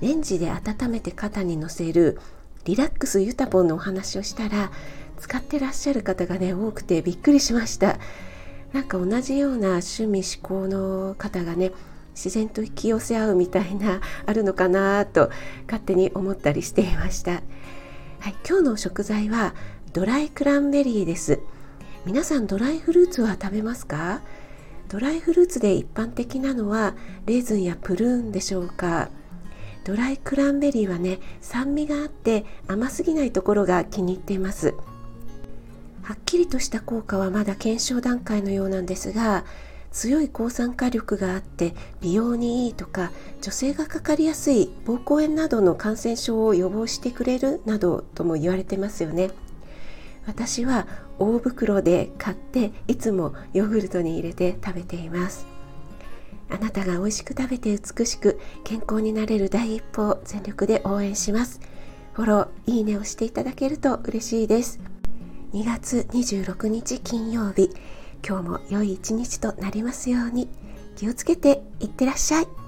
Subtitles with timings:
[0.00, 2.18] レンジで温めて肩にのせる
[2.64, 4.70] リラックスユタボンのお話をしたら
[5.18, 7.98] 使ってらっしゃる方がね多くてびっくりしました。
[8.72, 11.72] なんか同じような趣味思考の方がね
[12.14, 15.30] 自然と引き寄せ合うみたいなあるのかなと
[15.66, 17.42] 勝手に思ったりしていました、はい、
[18.48, 19.54] 今日の食材は
[19.92, 21.40] ドライクランベリーです。
[22.06, 24.22] 皆さんドライフルーツは食べますか？
[24.88, 26.94] ドライフルーツで一般的なのは
[27.26, 29.10] レーズンやプルーンでしょうか？
[29.84, 34.74] ドライクランベリーはね酸味があって甘すぎないところが気に入っています。
[36.02, 39.44] はっきりとした効果はまだ検証段階のようなんですが
[39.92, 43.10] 強い抗酸化力があって美容にいいとか
[43.42, 49.30] 女性がかかりやすい膀胱炎などの感染症を予防してくれるなどとも言われてますよね。
[50.26, 50.86] 私は
[51.18, 55.46] 大袋で買っていつもヨーグルトに入れて食べています。
[56.50, 61.60] あなたが美味しく食べて美しく健康になれる第一歩を全力で応援します。
[62.12, 64.80] フォローいいねをしていただけると嬉しいです。
[65.52, 67.70] 2月26日金曜日。
[68.26, 70.48] 今日も良い一日となりますように。
[70.96, 72.59] 気をつけていってらっしゃい。